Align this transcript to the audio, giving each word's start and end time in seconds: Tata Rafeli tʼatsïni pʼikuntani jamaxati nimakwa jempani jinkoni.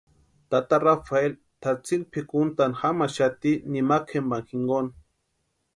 Tata 0.49 0.75
Rafeli 0.85 1.35
tʼatsïni 1.61 2.09
pʼikuntani 2.11 2.75
jamaxati 2.81 3.51
nimakwa 3.71 4.07
jempani 4.09 4.45
jinkoni. 4.47 4.91